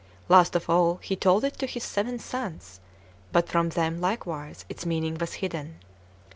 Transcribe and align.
Last 0.29 0.55
of 0.55 0.67
all, 0.67 0.95
he 1.03 1.15
told 1.15 1.43
it 1.43 1.59
to 1.59 1.67
his 1.67 1.83
seven 1.83 2.17
sons; 2.17 2.79
but 3.31 3.47
from 3.47 3.69
them 3.69 4.01
likewise 4.01 4.65
its 4.67 4.83
meaning 4.83 5.15
was 5.19 5.35
hidden. 5.45 5.75